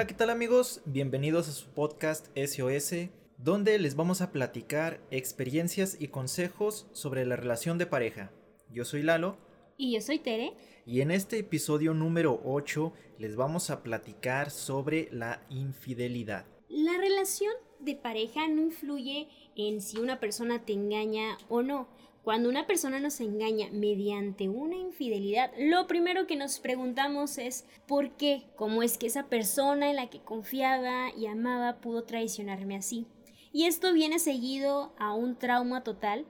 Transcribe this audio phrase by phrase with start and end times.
[0.00, 0.80] Hola, ¿qué tal amigos?
[0.86, 7.36] Bienvenidos a su podcast SOS, donde les vamos a platicar experiencias y consejos sobre la
[7.36, 8.32] relación de pareja.
[8.72, 9.36] Yo soy Lalo.
[9.76, 10.54] Y yo soy Tere.
[10.86, 16.46] Y en este episodio número 8 les vamos a platicar sobre la infidelidad.
[16.70, 21.88] La relación de pareja no influye en si una persona te engaña o no.
[22.22, 28.10] Cuando una persona nos engaña mediante una infidelidad, lo primero que nos preguntamos es ¿por
[28.10, 28.44] qué?
[28.56, 33.06] ¿Cómo es que esa persona en la que confiaba y amaba pudo traicionarme así?
[33.52, 36.26] Y esto viene seguido a un trauma total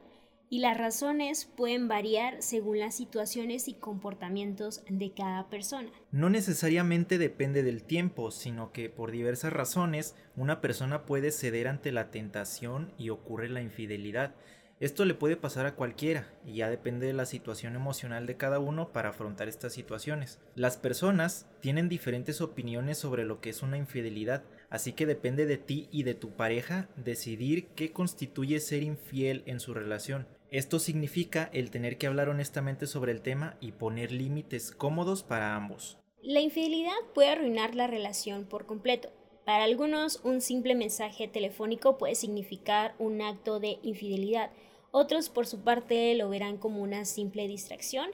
[0.48, 5.90] y las razones pueden variar según las situaciones y comportamientos de cada persona.
[6.10, 11.92] No necesariamente depende del tiempo, sino que por diversas razones una persona puede ceder ante
[11.92, 14.34] la tentación y ocurre la infidelidad.
[14.80, 18.60] Esto le puede pasar a cualquiera y ya depende de la situación emocional de cada
[18.60, 20.40] uno para afrontar estas situaciones.
[20.54, 25.59] Las personas tienen diferentes opiniones sobre lo que es una infidelidad, así que depende de
[25.59, 30.26] ti y de tu pareja decidir qué constituye ser infiel en su relación.
[30.50, 35.56] Esto significa el tener que hablar honestamente sobre el tema y poner límites cómodos para
[35.56, 35.98] ambos.
[36.22, 39.10] La infidelidad puede arruinar la relación por completo.
[39.51, 44.52] Para algunos, un simple mensaje telefónico puede significar un acto de infidelidad.
[44.93, 48.10] Otros, por su parte, lo verán como una simple distracción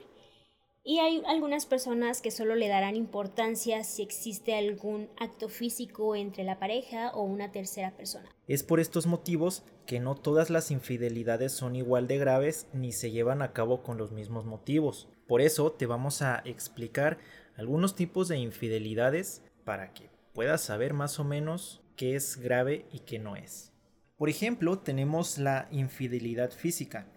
[0.83, 6.43] y hay algunas personas que solo le darán importancia si existe algún acto físico entre
[6.43, 8.27] la pareja o una tercera persona.
[8.47, 13.11] Es por estos motivos que no todas las infidelidades son igual de graves ni se
[13.11, 15.07] llevan a cabo con los mismos motivos.
[15.27, 17.19] Por eso te vamos a explicar
[17.55, 22.99] algunos tipos de infidelidades para que puedas saber más o menos qué es grave y
[22.99, 23.73] qué no es.
[24.17, 27.07] Por ejemplo, tenemos la infidelidad física,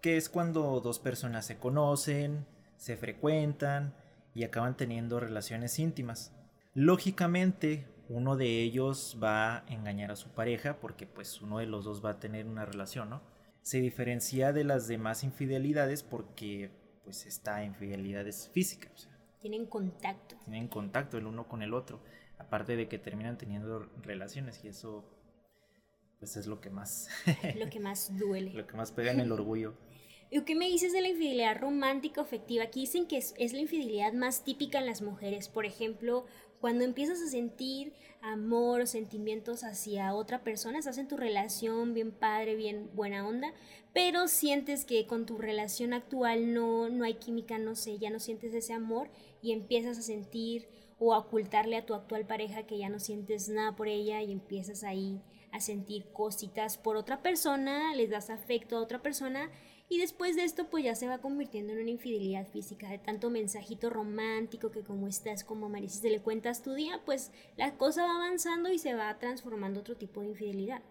[0.00, 2.46] que es cuando dos personas se conocen,
[2.78, 3.94] se frecuentan
[4.34, 6.32] y acaban teniendo relaciones íntimas.
[6.72, 11.84] Lógicamente, uno de ellos va a engañar a su pareja porque pues uno de los
[11.84, 13.20] dos va a tener una relación, ¿no?
[13.60, 16.70] Se diferencia de las demás infidelidades porque
[17.04, 18.88] pues esta infidelidad es física.
[19.42, 20.36] tienen contacto.
[20.46, 22.00] Tienen contacto el uno con el otro.
[22.38, 25.04] Aparte de que terminan teniendo relaciones y eso
[26.18, 27.08] pues es lo que más...
[27.56, 28.52] lo que más duele.
[28.52, 29.74] lo que más pega en el orgullo.
[30.30, 32.64] ¿Y qué me dices de la infidelidad romántica afectiva?
[32.64, 35.48] Aquí dicen que es, la infidelidad más típica en las mujeres.
[35.48, 36.24] Por ejemplo,
[36.60, 42.10] cuando empiezas a sentir amor o sentimientos hacia otra persona, estás en tu relación bien
[42.10, 43.52] padre, bien buena onda,
[43.92, 48.18] pero sientes que con tu relación actual no, no hay química, no sé, ya no
[48.18, 50.66] sientes ese amor y empiezas a sentir
[51.04, 54.84] o ocultarle a tu actual pareja que ya no sientes nada por ella y empiezas
[54.84, 55.20] ahí
[55.52, 59.50] a sentir cositas por otra persona, les das afecto a otra persona
[59.88, 63.28] y después de esto, pues ya se va convirtiendo en una infidelidad física, de tanto
[63.28, 68.16] mensajito romántico que como estás, como amaneces, le cuentas tu día, pues la cosa va
[68.16, 70.82] avanzando y se va transformando otro tipo de infidelidad.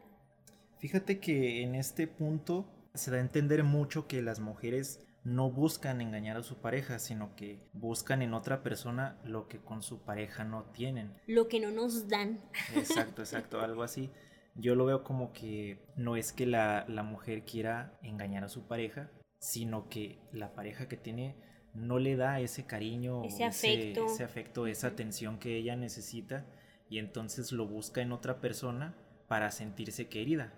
[0.77, 6.01] Fíjate que en este punto se da a entender mucho que las mujeres no buscan
[6.01, 10.43] engañar a su pareja, sino que buscan en otra persona lo que con su pareja
[10.43, 11.13] no tienen.
[11.27, 12.39] Lo que no nos dan.
[12.75, 14.11] Exacto, exacto, algo así
[14.55, 19.09] yo lo veo como que no es que la, mujer quiera engañar a su pareja,
[19.39, 21.35] sino que la pareja que tiene
[21.73, 26.45] no le da ese cariño, ese afecto, ese, afecto esa atención que ella necesita
[26.87, 28.95] y entonces lo busca en otra persona
[29.27, 30.53] para sentirse querida.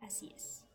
[0.00, 0.65] Así es.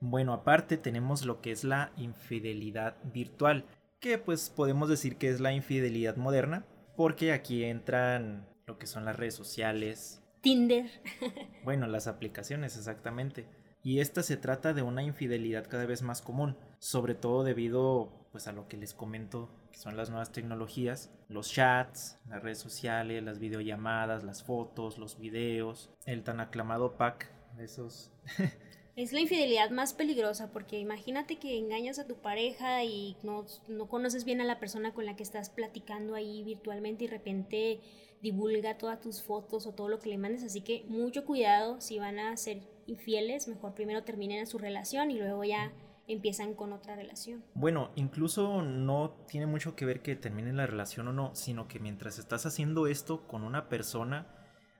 [0.00, 3.64] Bueno, aparte tenemos lo que es la infidelidad virtual,
[4.00, 6.64] que pues podemos decir que es la infidelidad moderna,
[6.96, 10.86] porque aquí entran lo que son las redes sociales, Tinder.
[11.64, 13.46] bueno, las aplicaciones, exactamente.
[13.82, 18.46] Y esta se trata de una infidelidad cada vez más común, sobre todo debido pues
[18.46, 23.22] a lo que les comento, que son las nuevas tecnologías, los chats, las redes sociales,
[23.22, 28.12] las videollamadas, las fotos, los videos, el tan aclamado pack de esos
[28.98, 33.86] Es la infidelidad más peligrosa porque imagínate que engañas a tu pareja y no, no,
[33.86, 37.80] conoces bien a la persona con la que estás platicando ahí virtualmente y de repente
[38.22, 42.00] divulga todas tus fotos o todo lo que le mandes, así que mucho cuidado si
[42.00, 45.70] van a ser infieles, mejor primero terminen su relación y luego ya
[46.08, 47.44] empiezan con otra relación.
[47.54, 51.78] Bueno, incluso no tiene mucho que ver que terminen la relación o no, sino que
[51.78, 54.26] mientras estás haciendo esto con una persona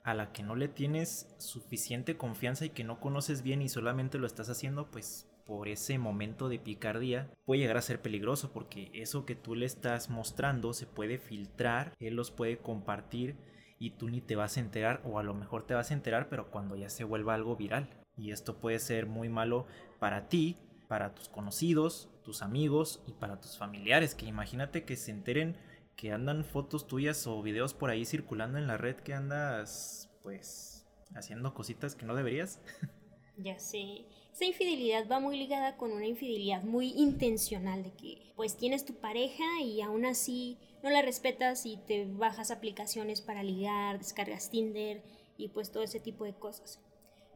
[0.08, 4.16] a la que no le tienes suficiente confianza y que no conoces bien y solamente
[4.16, 8.90] lo estás haciendo pues por ese momento de picardía puede llegar a ser peligroso porque
[8.94, 13.36] eso que tú le estás mostrando se puede filtrar, él los puede compartir
[13.78, 16.30] y tú ni te vas a enterar o a lo mejor te vas a enterar
[16.30, 17.90] pero cuando ya se vuelva algo viral.
[18.16, 19.66] Y esto puede ser muy malo
[19.98, 20.56] para ti,
[20.88, 25.56] para tus conocidos, tus amigos y para tus familiares, que imagínate que se enteren
[25.98, 30.86] que andan fotos tuyas o videos por ahí circulando en la red que andas, pues,
[31.16, 32.60] haciendo cositas que no deberías.
[33.40, 34.04] Ya sé.
[34.32, 38.94] Esa infidelidad va muy ligada con una infidelidad muy intencional de que pues tienes tu
[38.94, 45.04] pareja y aún así no la respetas y te bajas aplicaciones para ligar, descargas Tinder
[45.36, 46.80] y pues todo ese tipo de cosas.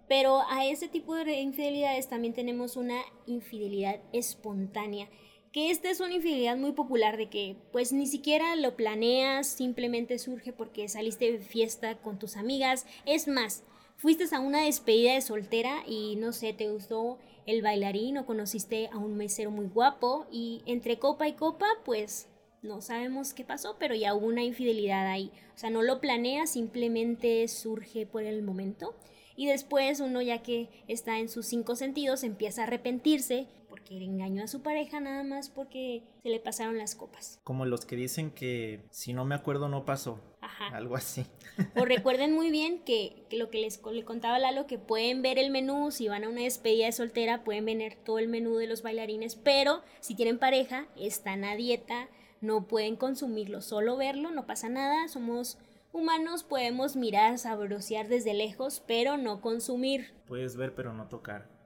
[0.09, 5.09] Pero a ese tipo de infidelidades también tenemos una infidelidad espontánea,
[5.53, 10.19] que esta es una infidelidad muy popular de que pues ni siquiera lo planeas, simplemente
[10.19, 12.87] surge porque saliste de fiesta con tus amigas.
[13.05, 13.63] Es más,
[13.97, 18.89] fuiste a una despedida de soltera y no sé, te gustó el bailarín o conociste
[18.93, 22.29] a un mesero muy guapo y entre copa y copa pues
[22.63, 25.33] no sabemos qué pasó, pero ya hubo una infidelidad ahí.
[25.55, 28.95] O sea, no lo planea, simplemente surge por el momento.
[29.35, 33.49] Y después uno ya que está en sus cinco sentidos empieza a arrepentirse
[33.83, 37.41] porque engañó a su pareja nada más porque se le pasaron las copas.
[37.45, 40.21] Como los que dicen que si no me acuerdo no pasó.
[40.41, 40.69] Ajá.
[40.77, 41.27] Algo así.
[41.77, 45.39] O recuerden muy bien que, que lo que les le contaba Lalo, que pueden ver
[45.39, 48.67] el menú, si van a una despedida de soltera, pueden ver todo el menú de
[48.67, 52.09] los bailarines, pero si tienen pareja, están a dieta,
[52.41, 55.59] no pueden consumirlo, solo verlo, no pasa nada, somos
[55.93, 60.15] humanos, podemos mirar, sabrosear desde lejos, pero no consumir.
[60.27, 61.62] Puedes ver pero no tocar.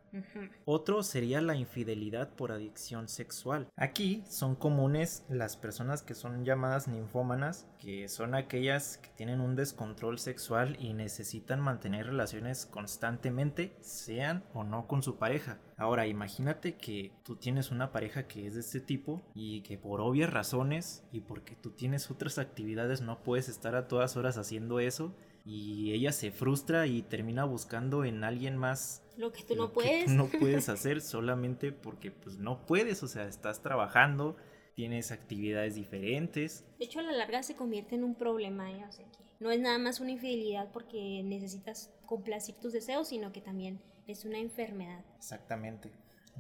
[0.64, 3.68] Otro sería la infidelidad por adicción sexual.
[3.76, 9.56] Aquí son comunes las personas que son llamadas ninfómanas, que son aquellas que tienen un
[9.56, 15.58] descontrol sexual y necesitan mantener relaciones constantemente, sean o no con su pareja.
[15.76, 20.00] Ahora, imagínate que tú tienes una pareja que es de este tipo y que por
[20.00, 24.80] obvias razones y porque tú tienes otras actividades no puedes estar a todas horas haciendo
[24.80, 25.14] eso
[25.46, 30.10] y ella se frustra y termina buscando en alguien más lo que tú no puedes.
[30.10, 34.36] no puedes hacer solamente porque pues no puedes, o sea, estás trabajando,
[34.74, 36.66] tienes actividades diferentes.
[36.78, 38.84] De hecho, a la larga se convierte en un problema, ¿eh?
[38.86, 43.32] o sea, que no es nada más una infidelidad porque necesitas complacir tus deseos, sino
[43.32, 45.04] que también es una enfermedad.
[45.16, 45.92] Exactamente.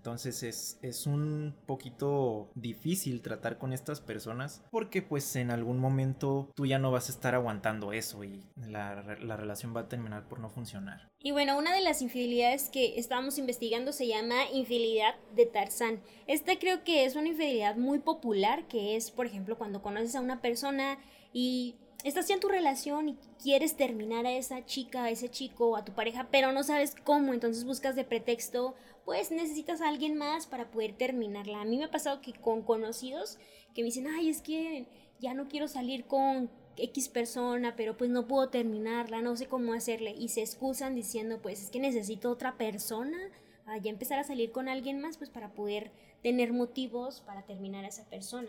[0.06, 6.52] Entonces es, es, un poquito difícil tratar con estas personas porque pues en algún momento
[6.54, 10.28] tú ya no vas a estar aguantando eso y la, la, relación va a terminar
[10.28, 11.10] por no funcionar.
[11.18, 16.00] Y bueno, una de las infidelidades que estábamos investigando se llama infidelidad de Tarzán.
[16.28, 20.20] Esta creo que es una infidelidad muy popular que es, por ejemplo, cuando conoces a
[20.20, 20.98] una persona
[21.32, 21.74] y
[22.04, 25.92] estás en tu relación y quieres terminar a esa chica, a ese chico a tu
[25.94, 28.76] pareja, pero no sabes cómo, entonces buscas de pretexto
[29.06, 31.62] pues necesitas a alguien más para poder terminarla.
[31.62, 33.38] A mí me ha pasado que con conocidos
[33.72, 34.88] que me dicen, ay, es que
[35.20, 39.74] ya no quiero salir con X persona, pero pues no puedo terminarla, no sé cómo
[39.74, 40.10] hacerle.
[40.10, 43.16] Y se excusan diciendo, pues es que necesito otra persona,
[43.64, 45.92] a ya empezar a salir con alguien más, pues para poder
[46.22, 48.48] tener motivos para terminar a esa persona.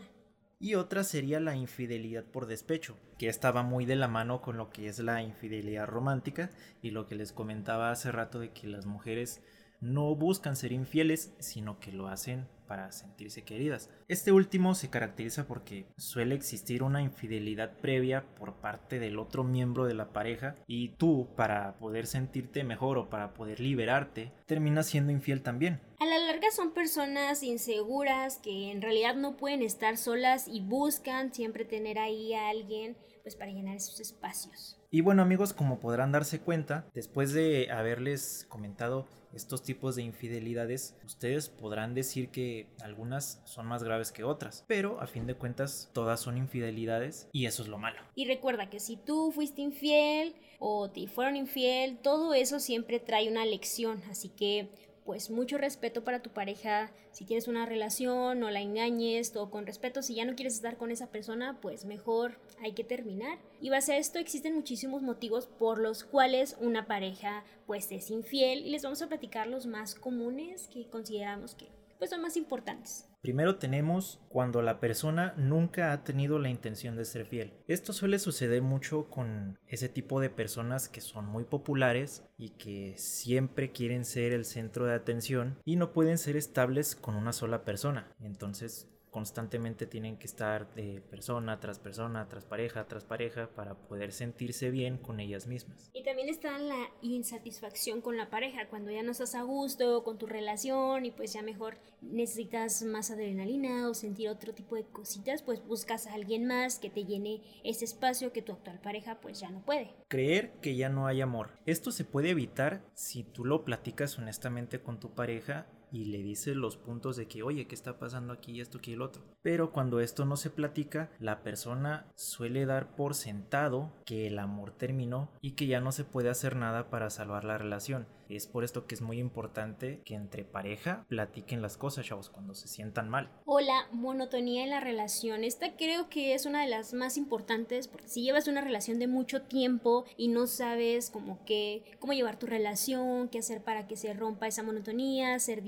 [0.59, 4.71] Y otra sería la infidelidad por despecho, que estaba muy de la mano con lo
[4.71, 6.49] que es la infidelidad romántica
[6.81, 9.43] y lo que les comentaba hace rato de que las mujeres
[9.79, 13.89] no buscan ser infieles, sino que lo hacen para sentirse queridas.
[14.07, 19.85] Este último se caracteriza porque suele existir una infidelidad previa por parte del otro miembro
[19.85, 25.11] de la pareja y tú para poder sentirte mejor o para poder liberarte terminas siendo
[25.11, 25.81] infiel también.
[25.99, 31.33] A la larga son personas inseguras que en realidad no pueden estar solas y buscan
[31.33, 34.79] siempre tener ahí a alguien pues para llenar esos espacios.
[34.89, 40.95] Y bueno amigos, como podrán darse cuenta, después de haberles comentado estos tipos de infidelidades,
[41.05, 45.89] ustedes podrán decir que algunas son más graves que otras, pero a fin de cuentas
[45.93, 47.99] todas son infidelidades y eso es lo malo.
[48.15, 53.29] Y recuerda que si tú fuiste infiel o te fueron infiel, todo eso siempre trae
[53.29, 54.69] una lección, así que
[55.07, 56.91] pues mucho respeto para tu pareja.
[57.11, 60.01] Si tienes una relación, no la engañes, todo con respeto.
[60.01, 63.39] Si ya no quieres estar con esa persona, pues mejor hay que terminar.
[63.61, 68.67] Y base a esto existen muchísimos motivos por los cuales una pareja pues es infiel
[68.67, 73.09] y les vamos a platicar los más comunes que consideramos que pues son más importantes.
[73.21, 77.53] Primero tenemos cuando la persona nunca ha tenido la intención de ser fiel.
[77.67, 82.95] Esto suele suceder mucho con ese tipo de personas que son muy populares y que
[82.97, 87.65] siempre quieren ser el centro de atención y no pueden ser estables con una sola
[87.65, 88.07] persona.
[88.19, 94.11] Entonces constantemente tienen que estar de persona tras persona, tras pareja, tras pareja, para poder
[94.11, 95.89] sentirse bien con ellas mismas.
[95.95, 100.19] Y también está la insatisfacción con la pareja, cuando ya no estás a gusto con
[100.19, 105.41] tu relación y pues ya mejor necesitas más adrenalina o sentir otro tipo de cositas,
[105.41, 109.39] pues buscas a alguien más que te llene ese espacio que tu actual pareja pues
[109.39, 109.95] ya no puede.
[110.09, 111.53] Creer que ya no hay amor.
[111.65, 116.55] Esto se puede evitar si tú lo platicas honestamente con tu pareja y le dice
[116.55, 119.23] los puntos de que, oye, ¿qué está pasando aquí, esto, aquí el otro?
[119.41, 124.71] Pero cuando esto no se platica, la persona suele dar por sentado que el amor
[124.71, 128.07] terminó y que ya no se puede hacer nada para salvar la relación.
[128.29, 132.53] Es por esto que es muy importante que entre pareja platiquen las cosas, chavos, cuando
[132.53, 133.29] se sientan mal.
[133.45, 133.59] O
[133.91, 135.43] monotonía en la relación.
[135.43, 139.07] Esta creo que es una de las más importantes porque si llevas una relación de
[139.07, 143.95] mucho tiempo y no sabes como que, cómo llevar tu relación, qué hacer para que
[143.95, 145.63] se rompa esa monotonía, ser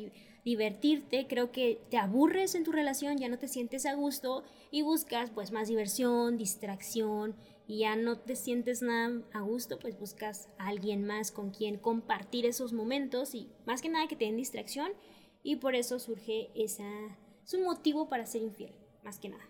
[0.46, 4.82] divertirte, creo que te aburres en tu relación, ya no te sientes a gusto y
[4.82, 7.36] buscas pues más diversión, distracción
[7.70, 11.78] y ya no te sientes nada a gusto, pues buscas a alguien más con quien
[11.78, 14.92] compartir esos momentos y más que nada que te den distracción
[15.44, 16.90] y por eso surge esa
[17.46, 18.74] es un motivo para ser infiel,
[19.04, 19.44] más que nada.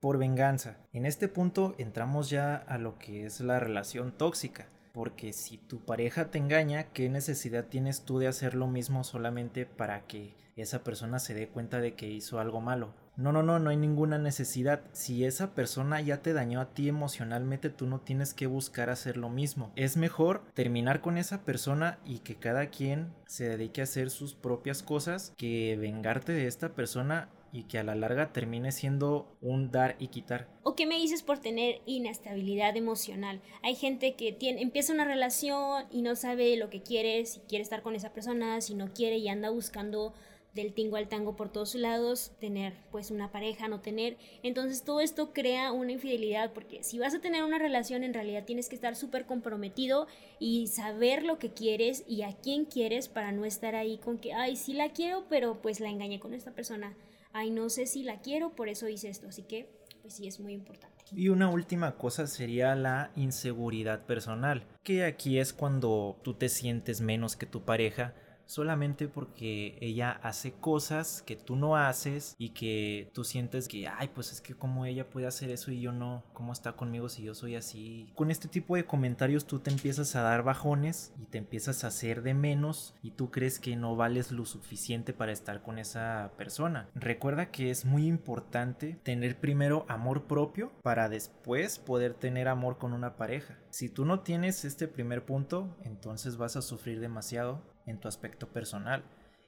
[0.00, 0.78] Por venganza.
[0.94, 5.84] En este punto entramos ya a lo que es la relación tóxica porque si tu
[5.84, 10.82] pareja te engaña, ¿qué necesidad tienes tú de hacer lo mismo solamente para que esa
[10.82, 12.94] persona se dé cuenta de que hizo algo malo?
[13.18, 14.80] No, no, no, no hay ninguna necesidad.
[14.92, 19.16] Si esa persona ya te dañó a ti emocionalmente, tú no tienes que buscar hacer
[19.16, 19.72] lo mismo.
[19.74, 24.34] Es mejor terminar con esa persona y que cada quien se dedique a hacer sus
[24.34, 29.72] propias cosas que vengarte de esta persona y que a la larga termine siendo un
[29.72, 30.46] dar y quitar.
[30.62, 33.40] ¿O qué me dices por tener inestabilidad emocional?
[33.64, 37.64] Hay gente que tiene, empieza una relación y no sabe lo que quiere, si quiere
[37.64, 40.14] estar con esa persona, si no quiere y anda buscando
[40.62, 44.16] del tingo al tango por todos lados, tener pues una pareja, no tener.
[44.42, 48.44] Entonces todo esto crea una infidelidad porque si vas a tener una relación en realidad
[48.44, 50.06] tienes que estar súper comprometido
[50.38, 54.32] y saber lo que quieres y a quién quieres para no estar ahí con que,
[54.32, 56.94] ay, sí la quiero, pero pues la engañé con esta persona
[57.32, 59.28] ay, no sé si la quiero, por eso hice esto.
[59.28, 59.70] Así que,
[60.02, 60.96] pues sí, es muy importante.
[61.12, 67.00] Y una última cosa sería la inseguridad personal, que aquí es cuando tú te sientes
[67.00, 68.14] menos que tu pareja
[68.48, 74.08] solamente porque ella hace cosas que tú no haces y que tú sientes que, ay,
[74.14, 77.22] pues es que como ella puede hacer eso y yo no, ¿cómo está conmigo si
[77.22, 78.10] yo soy así?
[78.14, 81.88] Con este tipo de comentarios tú te empiezas a dar bajones y te empiezas a
[81.88, 86.32] hacer de menos y tú crees que no vales lo suficiente para estar con esa
[86.38, 86.88] persona.
[86.94, 92.94] Recuerda que es muy importante tener primero amor propio para después poder tener amor con
[92.94, 93.58] una pareja.
[93.68, 98.48] Si tú no tienes este primer punto, entonces vas a sufrir demasiado en tu aspecto
[98.48, 99.04] personal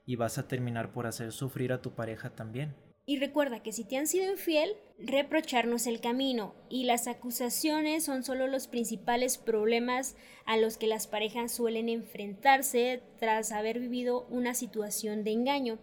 [0.06, 2.74] y vas a terminar por hacer sufrir a tu pareja también.
[3.06, 8.22] Y recuerda que si te han sido infiel, reprocharnos el camino y las acusaciones son
[8.22, 10.16] solo los principales problemas
[10.46, 15.78] a los que las parejas suelen enfrentarse tras haber vivido una situación de engaño.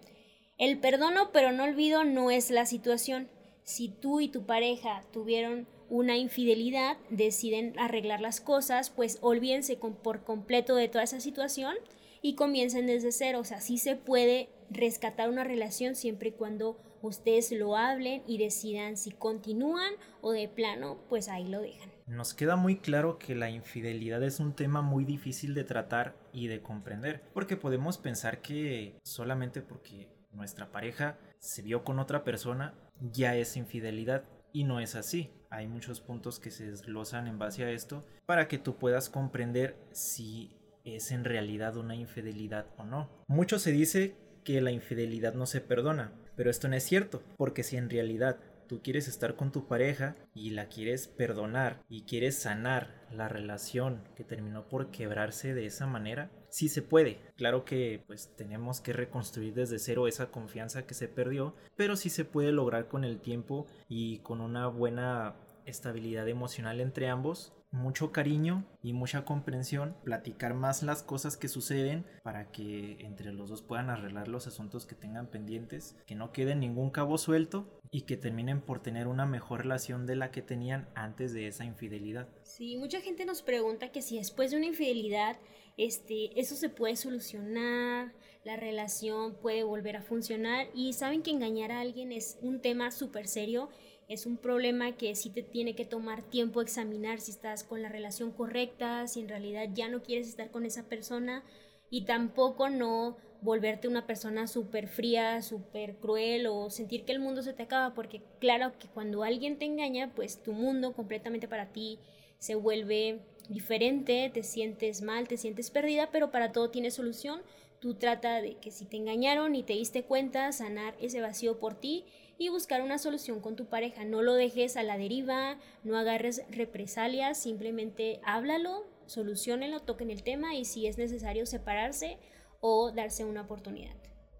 [0.57, 3.29] El perdono pero no olvido no es la situación.
[3.63, 10.23] Si tú y tu pareja tuvieron una infidelidad, deciden arreglar las cosas, pues olvídense por
[10.23, 11.75] completo de toda esa situación
[12.21, 13.39] y comiencen desde cero.
[13.39, 18.37] O sea, sí se puede rescatar una relación siempre y cuando ustedes lo hablen y
[18.37, 21.91] decidan si continúan o de plano, pues ahí lo dejan.
[22.07, 26.47] Nos queda muy claro que la infidelidad es un tema muy difícil de tratar y
[26.47, 32.73] de comprender, porque podemos pensar que solamente porque nuestra pareja se vio con otra persona
[33.11, 35.31] ya es infidelidad y no es así.
[35.49, 39.77] Hay muchos puntos que se desglosan en base a esto para que tú puedas comprender
[39.91, 40.56] si
[40.95, 43.09] es en realidad una infidelidad o no.
[43.27, 47.63] Mucho se dice que la infidelidad no se perdona, pero esto no es cierto, porque
[47.63, 52.37] si en realidad tú quieres estar con tu pareja y la quieres perdonar y quieres
[52.37, 57.19] sanar la relación que terminó por quebrarse de esa manera, sí se puede.
[57.35, 62.09] Claro que pues tenemos que reconstruir desde cero esa confianza que se perdió, pero sí
[62.09, 68.11] se puede lograr con el tiempo y con una buena estabilidad emocional entre ambos mucho
[68.11, 73.61] cariño y mucha comprensión, platicar más las cosas que suceden para que entre los dos
[73.61, 78.17] puedan arreglar los asuntos que tengan pendientes, que no quede ningún cabo suelto y que
[78.17, 82.27] terminen por tener una mejor relación de la que tenían antes de esa infidelidad.
[82.43, 85.37] Sí, mucha gente nos pregunta que si después de una infidelidad
[85.77, 91.71] este, eso se puede solucionar, la relación puede volver a funcionar y saben que engañar
[91.71, 93.69] a alguien es un tema súper serio
[94.07, 97.89] es un problema que sí te tiene que tomar tiempo examinar si estás con la
[97.89, 101.43] relación correcta, si en realidad ya no quieres estar con esa persona
[101.89, 107.43] y tampoco no volverte una persona súper fría, súper cruel o sentir que el mundo
[107.43, 111.71] se te acaba, porque claro que cuando alguien te engaña, pues tu mundo completamente para
[111.71, 111.99] ti
[112.39, 117.41] se vuelve diferente, te sientes mal, te sientes perdida, pero para todo tiene solución.
[117.79, 121.75] Tú trata de que si te engañaron y te diste cuenta, sanar ese vacío por
[121.75, 122.05] ti
[122.37, 124.05] y buscar una solución con tu pareja.
[124.05, 130.55] No lo dejes a la deriva, no agarres represalias, simplemente háblalo, solucionenlo, toquen el tema
[130.55, 132.17] y si es necesario separarse
[132.59, 133.95] o darse una oportunidad.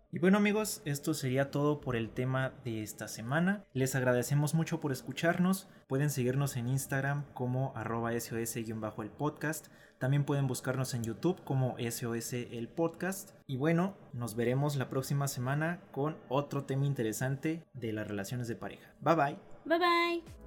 [0.09, 3.65] Y bueno amigos, esto sería todo por el tema de esta semana.
[3.73, 5.67] Les agradecemos mucho por escucharnos.
[5.87, 8.73] Pueden seguirnos en Instagram como arroba SOS-el
[9.17, 9.67] podcast.
[9.99, 13.31] También pueden buscarnos en YouTube como SOS el podcast.
[13.47, 18.55] Y bueno, nos veremos la próxima semana con otro tema interesante de las relaciones de
[18.55, 18.93] pareja.
[19.01, 19.37] Bye bye.
[19.65, 20.46] Bye bye.